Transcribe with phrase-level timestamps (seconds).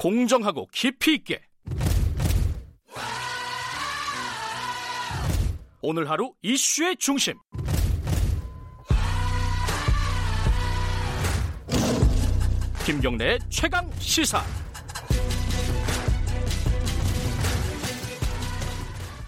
[0.00, 1.42] 공정하고 깊이 있게
[5.82, 7.34] 오늘 하루 이슈의 중심
[12.86, 14.40] 김경래의 최강 시사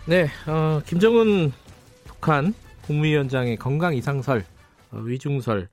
[0.06, 1.52] 네, 어, 김정은
[2.04, 2.54] 북한
[2.86, 4.44] 국무위원장의 건강 이상설,
[4.90, 5.68] 어, 위중설에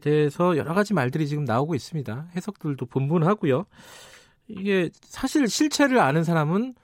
[0.00, 2.28] 대해서 여러 가지 말들이 지금 나오고 있습니다.
[2.36, 3.66] 해석들도 분분하고요.
[4.58, 6.74] 이게 사실 실체를 아는 사람은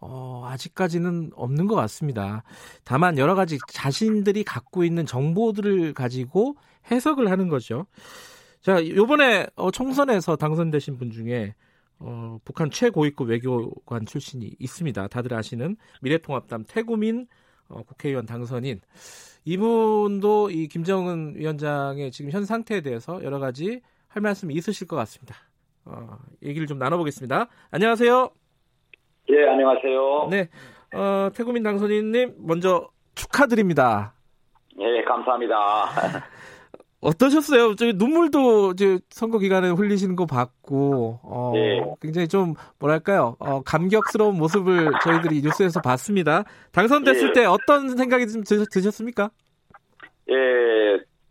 [0.00, 2.42] 어, 아직까지는 없는 것 같습니다.
[2.84, 6.56] 다만 여러 가지 자신들이 갖고 있는 정보들을 가지고
[6.90, 7.86] 해석을 하는 거죠.
[8.60, 11.54] 자, 요번에 어, 총선에서 당선되신 분 중에
[12.00, 15.06] 어, 북한 최고위급 외교관 출신이 있습니다.
[15.06, 17.28] 다들 아시는 미래통합당 태구민
[17.68, 18.80] 어, 국회의원 당선인
[19.44, 25.36] 이분도 이 김정은 위원장의 지금 현 상태에 대해서 여러 가지 할 말씀이 있으실 것 같습니다.
[25.84, 27.48] 어, 얘기를 좀 나눠보겠습니다.
[27.70, 28.30] 안녕하세요.
[29.30, 30.28] 예, 안녕하세요.
[30.30, 30.48] 네,
[30.94, 34.14] 어, 태구민 당선인님 먼저 축하드립니다.
[34.78, 35.54] 예, 감사합니다.
[37.00, 37.74] 어떠셨어요?
[37.74, 41.82] 저 눈물도 이제 선거 기간에 흘리시는 거 봤고, 어, 예.
[42.00, 46.44] 굉장히 좀 뭐랄까요, 어, 감격스러운 모습을 저희들이 뉴스에서 봤습니다.
[46.70, 47.32] 당선됐을 예.
[47.32, 49.30] 때 어떤 생각이 좀 드, 드셨습니까?
[50.30, 50.34] 예,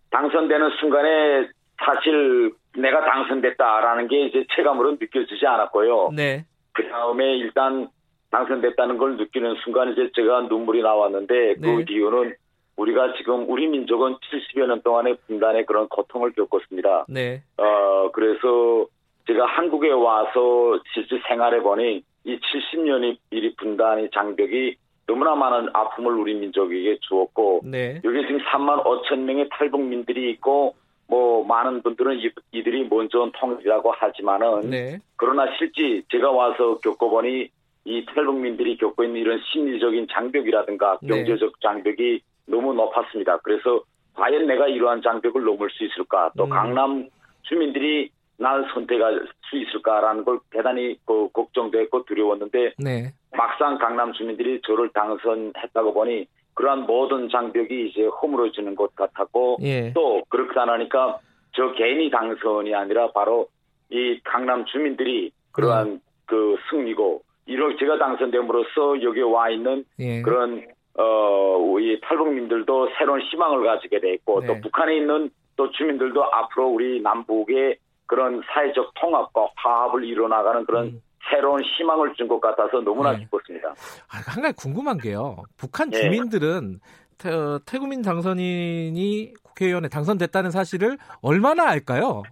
[0.09, 6.11] 당선되는 순간에 사실 내가 당선됐다라는 게 이제 체감으로 느껴지지 않았고요.
[6.15, 7.89] 네, 그 다음에 일단
[8.31, 11.85] 당선됐다는 걸 느끼는 순간 이제 제가 눈물이 나왔는데 그 네.
[11.89, 12.35] 이유는
[12.77, 17.05] 우리가 지금 우리 민족은 70여 년 동안의 분단의 그런 고통을 겪었습니다.
[17.09, 18.87] 네, 어, 그래서
[19.27, 24.75] 제가 한국에 와서 실제 생활해 보니 이 70년의 이 분단의 장벽이
[25.07, 30.75] 너무나 많은 아픔을 우리 민족에게 주었고 네, 여기 지금 3만 5천 명의 탈북민들이 있고
[31.11, 37.49] 뭐 많은 분들은 이, 이들이 먼저 온 통일이라고 하지만은 네, 그러나 실제 제가 와서 겪어보니
[37.83, 41.09] 이 탈북민들이 겪고 있는 이런 심리적인 장벽이라든가 네.
[41.09, 43.39] 경제적 장벽이 너무 높았습니다.
[43.39, 43.83] 그래서
[44.13, 46.31] 과연 내가 이러한 장벽을 넘을 수 있을까?
[46.37, 46.49] 또 음.
[46.49, 47.09] 강남
[47.41, 54.89] 주민들이 날 선택할 수 있을까라는 걸 대단히 그 걱정됐고 두려웠는데 네, 막상 강남 주민들이 저를
[54.93, 61.19] 당선했다고 보니 그러한 모든 장벽이 이제 허물어지는 것 같았고 예, 또 그렇게 안 하니까
[61.53, 63.47] 저 개인이 당선이 아니라 바로
[63.89, 70.65] 이 강남 주민들이 그러한 그 승리고 이런 제가 당선됨으로써 여기 와 있는 예, 그런
[70.97, 74.47] 어이 탈북민들도 새로운 희망을 가지게 됐고 네.
[74.47, 81.01] 또 북한에 있는 또 주민들도 앞으로 우리 남북의 그런 사회적 통합과 화합을 이뤄나가는 그런 음.
[81.29, 83.19] 새로운 희망을 준 것 같아서 너무나 네.
[83.19, 83.69] 기뻤습니다.
[83.69, 85.37] 아, 한 가지 궁금한 게요.
[85.57, 85.97] 북한 예.
[86.01, 86.79] 주민들은
[87.17, 92.23] 태, 어, 태구민 당선인이 국회의원에 당선됐다는 사실을 얼마나 알까요?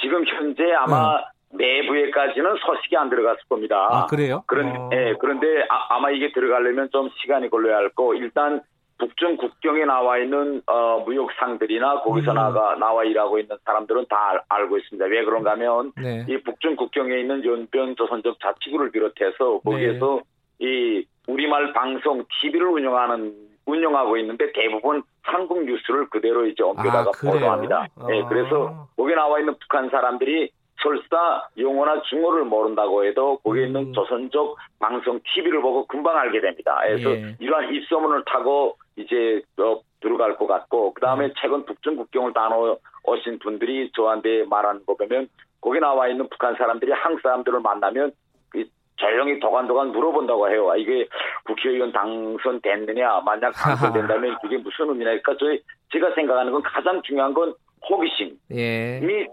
[0.00, 1.18] 지금 현재 아마
[1.50, 3.88] 내부에까지는 소식이 안 들어갔을 겁니다.
[3.90, 3.96] 네.
[3.96, 4.44] 아, 그래요?
[4.46, 4.90] 그런, 어.
[4.92, 8.14] 예, 그런데 아, 마 이게 들어가려면 좀 시간이 걸려야 할 거.
[8.14, 8.60] 일단
[8.98, 12.34] 북중 국경에 나와 있는 어, 무역상들이나 거기서 음.
[12.34, 15.06] 나가 나와 일하고 있는 사람들은 다 알, 알고 있습니다.
[15.06, 20.20] 왜 그런가 하면 네, 이 북중 국경에 있는 연변 조선족 자치구를 비롯해서 거기에서
[20.60, 20.66] 네.
[20.66, 23.34] 이 우리말 방송 TV를 운영하는
[23.66, 27.30] 운영하고 있는데 대부분 한국 뉴스를 그대로 이제 옮겨다가 아?
[27.30, 27.88] 보도합니다.
[28.12, 28.28] 예, 아.
[28.28, 30.50] 그래서 거기 나와 있는 북한 사람들이
[30.84, 33.92] 설사 영어나 중어를 모른다고 해도 거기에 있는 음.
[33.94, 36.78] 조선족 방송 TV를 보고 금방 알게 됩니다.
[36.84, 37.34] 그래서 예.
[37.40, 41.32] 이러한 입소문을 타고 이제 어, 들어갈 것 같고 그 다음에 음.
[41.40, 45.28] 최근 북중 국경을 다녀오신 분들이 저한테 말하는 거 보면
[45.62, 48.12] 거기 나와 있는 북한 사람들이 한국 사람들을 만나면
[48.50, 48.64] 그
[48.96, 50.70] 조용히 도관도관 물어본다고 해요.
[50.70, 51.08] 아, 이게
[51.44, 55.10] 국회의원 당선됐느냐, 만약 당선된다면 그게 무슨 의미냐.
[55.10, 57.54] 그러니까 저희, 제가 생각하는 건 가장 중요한 건
[57.88, 58.38] 호기심.
[58.52, 59.26] 예, 이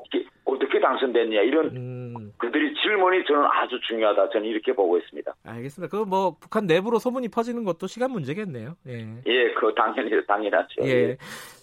[0.52, 1.42] 어떻게 당선됐냐.
[1.42, 4.30] 이런 음, 그들이 질문이 저는 아주 중요하다.
[4.30, 5.34] 저는 이렇게 보고 있습니다.
[5.46, 5.98] 알겠습니다.
[5.98, 8.76] 그 뭐 북한 내부로 소문이 퍼지는 것도 시간 문제겠네요.
[8.88, 9.08] 예.
[9.28, 10.82] 예, 그 당연히, 당연하죠.
[10.84, 11.18] 예.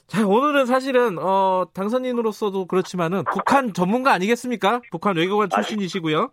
[0.07, 4.81] 자, 오늘은 사실은, 어, 당선인으로서도 그렇지만은, 북한 전문가 아니겠습니까?
[4.91, 6.31] 북한 외교관 출신이시고요.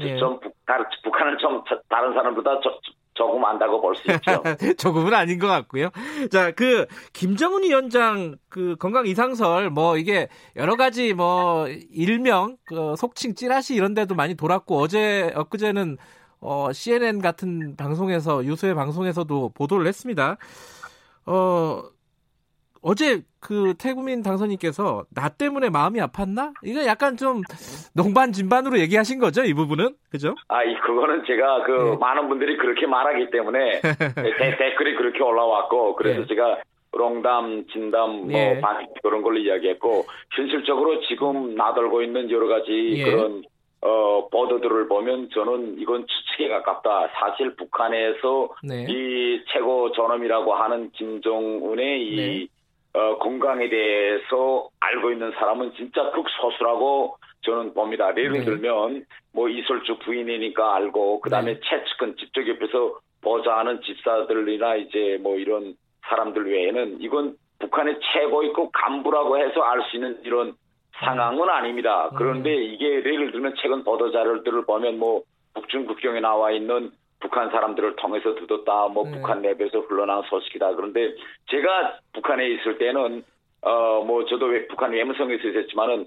[0.00, 0.16] 예.
[0.16, 4.42] 좀 북, 다른, 북한은 좀 저- 다른 사람보다 저- 저- 조금 안다고 볼 수 있죠.
[4.78, 5.90] 조금은 아닌 것 같고요.
[6.30, 13.34] 자, 그, 김정은 위원장, 그, 건강 이상설, 뭐, 이게, 여러 가지, 뭐, 일명, 그, 속칭,
[13.34, 15.96] 찌라시 이런 데도 많이 돌았고, 어제, 엊그제는,
[16.40, 20.36] 어, CNN 같은 방송에서, 유수의 방송에서도 보도를 했습니다.
[21.24, 21.82] 어,
[22.88, 26.52] 어제 그 태구민 당선인께서 나 때문에 마음이 아팠나?
[26.62, 27.42] 이거 약간 좀
[27.96, 29.96] 농반 진반으로 얘기하신 거죠, 이 부분은?
[30.08, 30.36] 그죠?
[30.46, 31.96] 아, 이, 그거는 제가 그, 네.
[31.96, 33.80] 많은 분들이 그렇게 말하기 때문에,
[34.38, 36.26] 대- 댓글이 그렇게 올라왔고, 그래서 네.
[36.28, 36.58] 제가,
[36.92, 38.60] 롱담, 진담, 뭐, 예.
[38.60, 40.04] 반, 그런 걸로 이야기했고,
[40.36, 43.02] 현실적으로 지금 나돌고 있는 여러 가지 예.
[43.04, 43.42] 그런,
[43.80, 47.08] 어, 보도들을 보면 저는 이건 추측에 가깝다.
[47.18, 48.86] 사실 북한에서 네.
[48.88, 52.46] 이 최고 존엄이라고 하는 김정은의 이 네.
[52.96, 58.08] 어, 건강에 대해서 알고 있는 사람은 진짜 극소수라고 저는 봅니다.
[58.16, 58.44] 예를 네.
[58.44, 59.04] 들면
[59.34, 61.60] 뭐 이설주 부인이니까 알고 그다음에 네.
[61.62, 65.74] 최측근 집적 옆에서 보좌하는 집사들이나 이제 뭐 이런
[66.08, 70.54] 사람들 외에는 이건 북한의 최고위급 간부라고 해서 알 수 있는 이런
[71.04, 72.08] 상황은 아닙니다.
[72.12, 72.16] 음.
[72.16, 75.22] 그런데 이게 예를 들면 최근 보도 자료들을 보면 뭐
[75.52, 76.90] 북중 국경에 나와 있는
[77.20, 79.12] 북한 사람들을 통해서 듣었다, 뭐 네.
[79.12, 80.74] 북한 내부에서 흘러나온 소식이다.
[80.74, 81.14] 그런데
[81.50, 83.24] 제가 북한에 있을 때는
[83.62, 86.06] 어 뭐 저도 왜 북한 외무성에서 있었지만은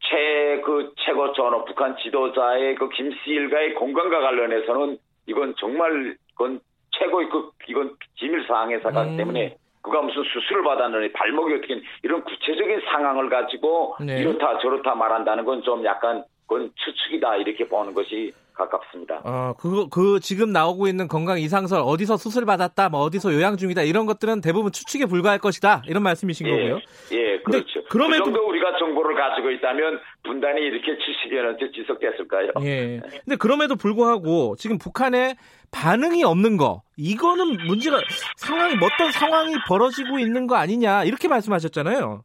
[0.00, 6.60] 최 그 최고 전업 북한 지도자의 그 김씨 일가의 건강과 관련해서는 이건 정말 그건
[6.92, 9.16] 최고의 그 이건 기밀 사항의 사건 음.
[9.16, 14.20] 때문에 그가 무슨 수술을 받았느니 발목이 어떻게 이런 구체적인 상황을 가지고 네.
[14.20, 19.20] 이렇다 저렇다 말한다는 건 좀 약간 그건 추측이다 이렇게 보는 것이 가깝습니다.
[19.24, 23.82] 어, 그거, 그, 지금 나오고 있는 건강 이상설, 어디서 수술 받았다, 뭐, 어디서 요양 중이다,
[23.82, 26.78] 이런 것들은 대부분 추측에 불과할 것이다, 이런 말씀이신 거고요.
[27.12, 27.82] 예, 그렇죠.
[27.90, 32.50] 그럼에도- 그 정도 우리가 정보를 가지고 있다면 분단이 이렇게 70여 년째 지속됐을까요?
[32.62, 33.00] 예.
[33.24, 35.34] 근데 그럼에도 불구하고, 지금 북한에
[35.72, 38.00] 반응이 없는 거, 이거는 문제가,
[38.36, 42.22] 상황이, 어떤 상황이 벌어지고 있는 거 아니냐, 이렇게 말씀하셨잖아요.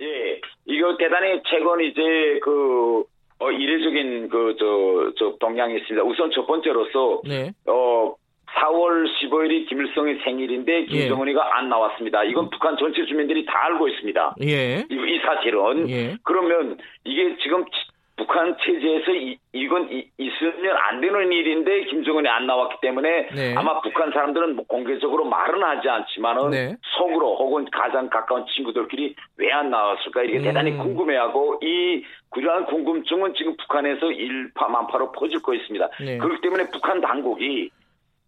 [0.00, 3.04] 예, 이거 대단히 최근 이제 그
[3.40, 6.04] 어, 이례적인 그 저 저 동향이 있습니다.
[6.04, 7.52] 우선 첫 번째로서 네.
[7.66, 8.14] 어
[8.60, 12.24] 4월 15일이 김일성의 생일인데 김정은이가 안 나왔습니다.
[12.24, 14.34] 이건 북한 전체 주민들이 다 알고 있습니다.
[14.42, 14.84] 예.
[14.90, 16.16] 이, 이 사실은 예.
[16.24, 17.87] 그러면 이게 지금 치-
[18.18, 23.54] 북한 체제에서 이, 이건 이- 있으면 안 되는 일인데 김정은이 안 나왔기 때문에 네.
[23.56, 26.76] 아마 북한 사람들은 뭐 공개적으로 말은 하지 않지만은 네.
[26.98, 30.42] 속으로 혹은 가장 가까운 친구들끼리 왜 안 나왔을까 이렇게 음.
[30.42, 35.88] 대단히 궁금해하고 이 그러한 궁금증은 지금 북한에서 일파만파로 퍼질 거 있습니다.
[36.04, 36.18] 네.
[36.18, 37.70] 그렇기 때문에 북한 당국이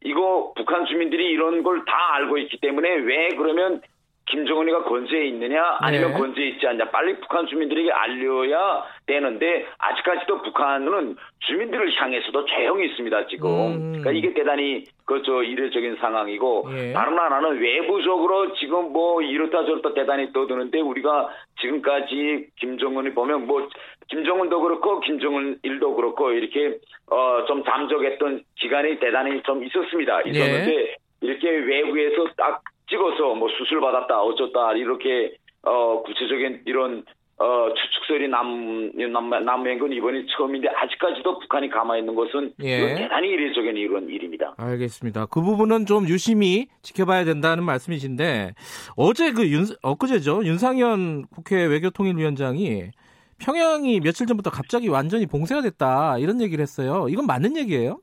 [0.02, 3.82] 이거 북한 주민들이 이런 걸 다 알고 있기 때문에 왜 그러면
[4.30, 6.18] 김정은이가 건재해 있느냐 아니면 네.
[6.18, 13.50] 건재해 있지 않냐 빨리 북한 주민들에게 알려야 되는데 아직까지도 북한은 주민들을 향해서도 조용히 있습니다 지금
[13.50, 13.92] 음.
[14.00, 16.92] 그러니까 이게 대단히 그저 이례적인 상황이고 예.
[16.92, 21.28] 다른 하나는 외부적으로 지금 뭐 이렇다 저렇다 대단히 떠드는데 우리가
[21.60, 23.68] 지금까지 김정은이 보면 뭐
[24.08, 26.78] 김정은도 그렇고 김정은 일도 그렇고 이렇게
[27.10, 30.20] 어 좀 잠적했던 기간이 대단히 좀 있었습니다.
[30.26, 30.30] 예.
[30.30, 35.32] 있었는데 이렇게 외부에서 딱 찍어서 뭐 수술 받았다 어쩌다 이렇게
[35.62, 37.04] 어 구체적인 이런
[37.38, 42.94] 어 추측설이 남 남- 남은 건 이번이 처음인데 아직까지도 북한이 가만히 있는 것은 예.
[42.96, 44.54] 대단히 이례적인 이런 일입니다.
[44.58, 45.26] 알겠습니다.
[45.26, 48.52] 그 부분은 좀 유심히 지켜봐야 된다는 말씀이신데
[48.96, 50.44] 어제 그 윤, 엊그제죠.
[50.44, 52.90] 윤상현 국회 외교통일위원장이
[53.38, 57.06] 평양이 며칠 전부터 갑자기 완전히 봉쇄가 됐다 이런 얘기를 했어요.
[57.08, 58.00] 이건 맞는 얘기예요?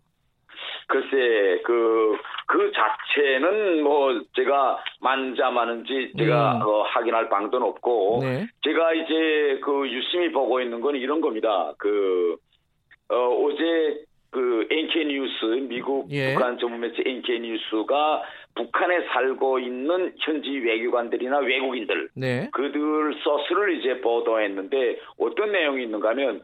[0.88, 2.18] 글쎄 그,
[2.48, 6.62] 그 자체는 뭐 제가 만자마는지 제가 음.
[6.62, 8.48] 어, 확인할 방도는 없고 네.
[8.64, 11.74] 제가 이제 그 유심히 보고 있는 건 이런 겁니다.
[11.78, 12.38] 그
[13.10, 16.34] 어, 어제 그 NK 뉴스 미국 예.
[16.34, 18.24] 북한 전문 매체 NK 뉴스가
[18.56, 22.50] 북한에 살고 있는 현지 외교관들이나 외국인들 네.
[22.52, 26.42] 그들 소스를 이제 보도했는데 어떤 내용이 있는가 하면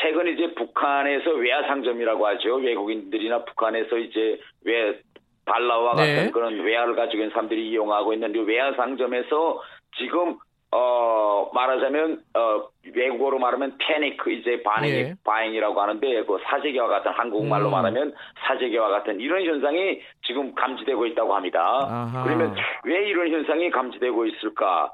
[0.00, 2.56] 최근 이제 북한에서 외화 상점이라고 하죠.
[2.56, 5.00] 외국인들이나 북한에서 이제 외
[5.44, 6.14] 달러와 네.
[6.16, 9.60] 같은 그런 외화를 가지고 있는 사람들이 이용하고 있는 이 외화 상점에서
[9.98, 10.36] 지금
[10.74, 15.14] 어 말하자면 어 외국어로 말하면 패닉 이제 반응 예.
[15.22, 17.72] 바잉이라고 하는데 그 사재기와 같은 한국말로 음.
[17.72, 18.14] 말하면
[18.46, 21.60] 사재기와 같은 이런 현상이 지금 감지되고 있다고 합니다.
[21.60, 22.24] 아하.
[22.24, 24.92] 그러면 왜 이런 현상이 감지되고 있을까?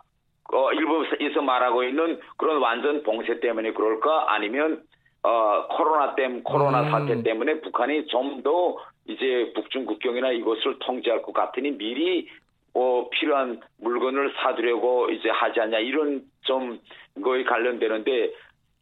[0.52, 4.32] 어, 일부에서 말하고 있는 그런 완전 봉쇄 때문에 그럴까?
[4.32, 4.82] 아니면
[5.22, 6.90] 어, 코로나 땜 코로나 음.
[6.90, 8.76] 사태 때문에 북한이 좀 더
[9.08, 12.28] 이제 북중 국경이나 이것을 통제할 것 같으니 미리
[12.74, 16.78] 어, 필요한 물건을 사두려고 이제 하지 않냐 이런 좀
[17.22, 18.32] 거에 관련되는데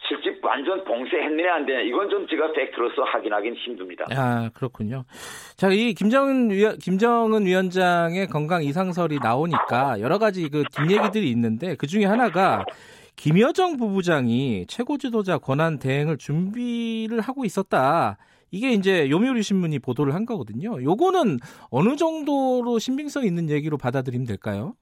[0.06, 4.04] 실제 완전 봉쇄했느냐 안 되냐 이건 좀 제가 팩트로서 확인하기는 힘듭니다.
[4.10, 5.04] 아 그렇군요.
[5.56, 11.86] 자, 이 김정은 위, 김정은 위원장의 건강 이상설이 나오니까 여러 가지 그 뒷얘기들이 있는데 그
[11.86, 12.64] 중에 하나가
[13.16, 18.18] 김여정 부부장이 최고 지도자 권한 대행을 준비를 하고 있었다.
[18.52, 20.82] 이게 이제 요미우리 신문이 보도를 한 거거든요.
[20.82, 21.38] 요거는
[21.70, 24.74] 어느 정도로 신빙성 있는 얘기로 받아들이면 될까요?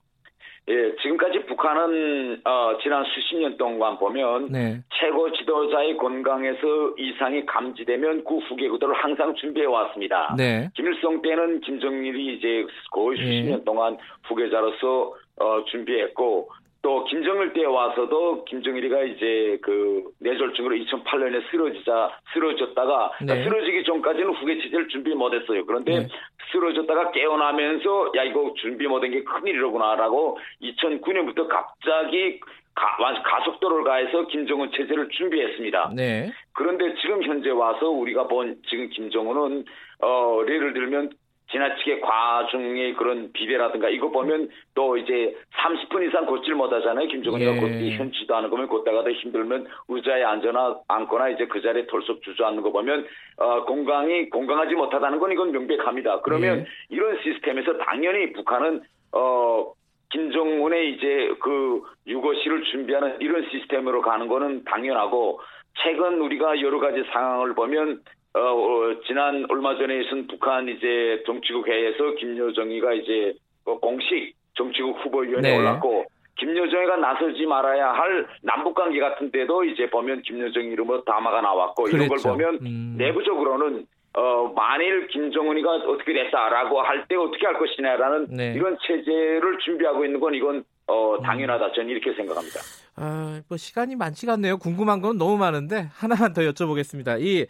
[0.66, 4.80] 예, 지금까지 북한은 어, 지난 수십 년 동안 보면 네.
[4.99, 10.35] 최고 지도자의 건강에서 이상이 감지되면 그 후계 구도를 항상 준비해 왔습니다.
[10.38, 10.71] 네.
[10.75, 13.50] 김일성 때는 김정일이 이제 거의 수십 예.
[13.50, 16.49] 년 동안 후계자로서 어, 준비했고
[16.85, 23.43] 또 김정일 때 와서도 김정일이가 이제 그 뇌졸중으로 2008년에 쓰러지자 쓰러졌다가 네.
[23.43, 25.64] 쓰러지기 전까지는 후계 체제를 준비 못했어요.
[25.64, 26.09] 그런데 네.
[26.53, 32.38] 쓰러졌다가 깨어나면서 야 이거 준비 못한 게 큰일이로구나라고 2009년부터 갑자기
[32.75, 35.93] 가, 완- 가속도를 가해서 김정은 체제를 준비했습니다.
[35.97, 36.31] 네.
[36.53, 39.64] 그런데 지금 현재 와서 우리가 본 지금 김정은은
[40.03, 41.11] 어 예를 들면
[41.51, 47.07] 지나치게 과중의 그런 비대라든가 이거 보면 또 이제 30분 이상 걷질 못하잖아요.
[47.09, 47.61] 김정은이가 예.
[47.61, 52.73] 걷기 현지도 않은 거면 걷다가도 힘들면 의자에 앉거나 앉거나 이제 그 자리에 털썩 주저앉는 거
[52.73, 56.23] 보면 어 건강이 건강하지 못하다는 건 이건 명백합니다.
[56.23, 56.67] 그러면 예.
[56.89, 58.83] 이런 시스템에서 당연히 북한은
[59.13, 59.73] 어
[60.11, 65.41] 김정은의 이제 그 유거시를 준비하는 이런 시스템으로 가는 거는 당연하고
[65.83, 68.01] 최근 우리가 여러 가지 상황을 보면
[68.35, 74.99] 어, 어, 지난 얼마 전에 있은 북한 이제 정치국 회의에서 김여정이가 이제 그 공식 정치국
[75.05, 75.57] 후보위원회에 네.
[75.59, 76.05] 올랐고
[76.37, 82.00] 김여정이가 나서지 말아야 할 남북 관계 같은 데도 이제 보면 김여정 이름으로 담화가 나왔고 이런
[82.09, 82.31] 걸 그랬죠.
[82.31, 82.95] 보면 음.
[82.99, 83.87] 내부적으로는
[84.17, 88.53] 어 만일 김정은이가 어떻게 됐다라고 할 때 어떻게 할 것이냐라는 네.
[88.55, 92.61] 이런 체제를 준비하고 있는 건 이건 어 당연하다 저는 이렇게 생각합니다.
[92.97, 94.59] 아, 뭐 시간이 많지가 않네요.
[94.59, 97.21] 궁금한 건 너무 많은데 하나만 더 여쭤보겠습니다.
[97.21, 97.47] 이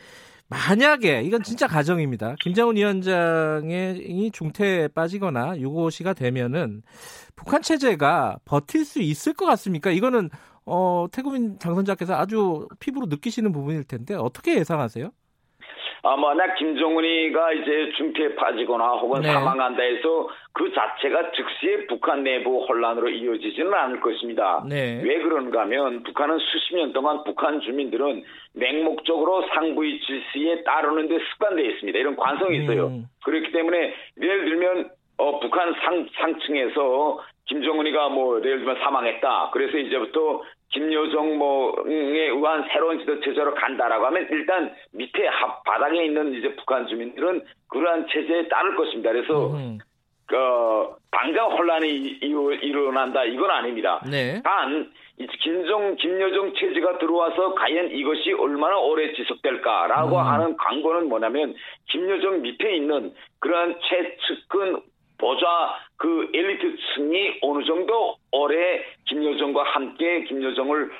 [0.49, 2.37] 만약에 이건 진짜 가정입니다.
[2.41, 6.83] 김정은 위원장이 중태에 빠지거나 유고시가 되면은
[7.35, 9.91] 북한 체제가 버틸 수 있을 것 같습니까?
[9.91, 10.31] 이거는
[10.67, 15.11] 어, 태국인 당선자께서 아주 피부로 느끼시는 부분일 텐데 어떻게 예상하세요?
[16.07, 19.29] 아, 만약 김정은이가 이제 중태에 빠지거나 혹은 네.
[19.33, 24.63] 사망한다 해서 그 자체가 즉시의 북한 내부 혼란으로 이어지지는 않을 것입니다.
[24.69, 25.01] 네.
[25.03, 31.65] 왜 그런가 하면 북한은 수십 년 동안 북한 주민들은 맹목적으로 상부의 질서에 따르는 데 습관되어
[31.65, 31.99] 있습니다.
[31.99, 32.89] 이런 관성이 있어요.
[32.89, 33.07] 음.
[33.25, 39.51] 그렇기 때문에 예를 들면 어, 북한 상, 상층에서 김정은이가 뭐 예를 들면 사망했다.
[39.53, 40.43] 그래서 이제부터
[40.75, 46.87] 김여정 뭐에 의한 새로운 지도 체제로 간다라고 하면 일단 밑에 합 바닥에 있는 이제 북한
[46.89, 49.13] 주민들은 그러한 체제에 따를 것입니다.
[49.13, 49.79] 그래서 음.
[50.33, 54.03] 어, 당장 혼란이 일어난다 이건 아닙니다.
[54.11, 54.43] 네.
[54.43, 54.91] 단
[55.43, 60.27] 김정 김여정 체제가 들어와서 과연 이것이 얼마나 오래 지속될까라고 음.
[60.27, 61.55] 하는 광고는 뭐냐면
[61.89, 64.81] 김여정 밑에 있는 그러한 최측근
[65.19, 70.91] 보좌 그 엘리트층이 어느 정도 오래 김여정과 함께 김여정을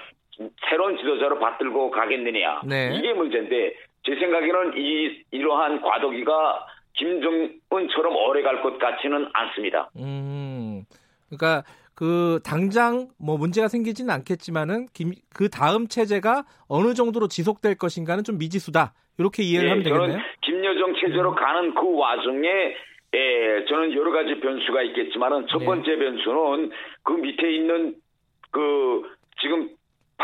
[0.69, 2.95] 새로운 지도자로 받들고 가겠느냐 네.
[2.97, 3.75] 이게 문제인데
[4.05, 9.91] 제 생각에는 이 이러한 과도기가 김정은처럼 오래 갈 것 같지는 않습니다.
[9.97, 10.85] 음.
[11.29, 18.23] 그러니까 그 당장 뭐 문제가 생기지는 않겠지만은 김, 그 다음 체제가 어느 정도로 지속될 것인가는
[18.25, 18.95] 좀 미지수다.
[19.19, 20.19] 이렇게 이해를 예, 하면 되겠네요.
[20.43, 22.75] 김여정 체제로 가는 그 와중에
[23.15, 25.67] 예, 저는 여러 가지 변수가 있겠지만은 첫 네.
[25.67, 26.71] 번째 변수는
[27.05, 27.95] 그 밑에 있는
[28.51, 29.03] 그
[29.41, 29.71] 지금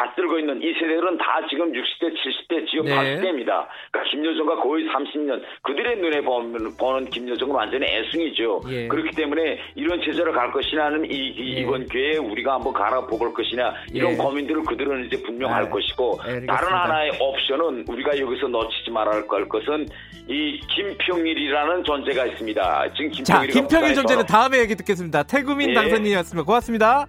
[0.00, 2.96] 받들고 있는 이 세대들은 다 지금 60대, 70대, 지금 네.
[2.96, 3.66] 80대입니다.
[3.92, 8.62] 그러니까 김여정과 거의 30년 그들의 눈에 보면, 보는 김여정은 완전히 애승이죠.
[8.70, 8.88] 예.
[8.88, 11.60] 그렇기 때문에 이런 체제로 갈 것이냐는 이, 이- 예.
[11.60, 14.16] 이번 기회에 우리가 한번 갈아보볼 것이냐 이런 예.
[14.16, 15.70] 고민들을 그들은 이제 분명할 네.
[15.70, 16.54] 것이고 알겠습니다.
[16.56, 19.86] 다른 하나의 옵션은 우리가 여기서 놓치지 말아야 할 것은
[20.28, 22.92] 이 김평일이라는 존재가 있습니다.
[22.94, 25.24] 지금 자, 김평일이가 김평일 존재는 다음에 얘기 듣겠습니다.
[25.24, 25.74] 태구민 예.
[25.74, 26.44] 당선인이었습니다.
[26.46, 27.06] 고맙습니다.